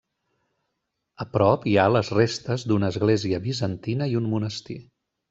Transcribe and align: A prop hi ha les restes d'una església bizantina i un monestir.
A 1.25 1.27
prop 1.35 1.67
hi 1.71 1.75
ha 1.81 1.85
les 1.95 2.09
restes 2.19 2.65
d'una 2.71 2.89
església 2.95 3.41
bizantina 3.45 4.09
i 4.15 4.19
un 4.23 4.31
monestir. 4.33 4.79